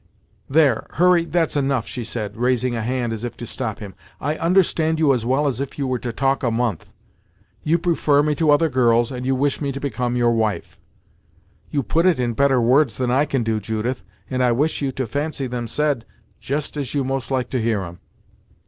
[0.49, 4.35] "There Hurry that's enough," she said, raising a hand as if to stop him "I
[4.35, 6.89] understand you as well as if you were to talk a month.
[7.61, 10.75] You prefer me to other girls, and you wish me to become your wife."
[11.69, 14.91] "You put it in better words than I can do, Judith, and I wish you
[14.91, 16.03] to fancy them said
[16.39, 17.99] just as you most like to hear 'em."